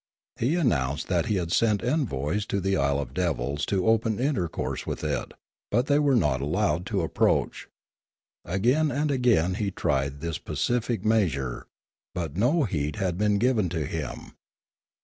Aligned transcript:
He 0.39 0.55
announced 0.55 1.09
that 1.09 1.27
he 1.27 1.35
had 1.35 1.51
sent 1.51 1.83
envoys 1.83 2.47
to 2.47 2.59
the 2.59 2.75
Isle 2.75 2.97
of 2.97 3.13
Devils 3.13 3.67
to 3.67 3.85
open 3.85 4.17
intercourse 4.17 4.87
with 4.87 5.03
it, 5.03 5.35
but 5.69 5.85
they 5.85 5.99
were 5.99 6.15
not 6.15 6.41
allowed 6.41 6.87
to 6.87 7.03
approach. 7.03 7.67
Again 8.43 8.89
and 8.89 9.11
again 9.11 9.53
had 9.53 9.63
he 9.63 9.69
tried 9.69 10.19
this 10.19 10.39
pacific 10.39 11.05
measure, 11.05 11.67
but 12.15 12.35
no 12.35 12.63
heed 12.63 12.95
had 12.95 13.15
been 13.15 13.37
given 13.37 13.69
to 13.69 13.85
him. 13.85 14.33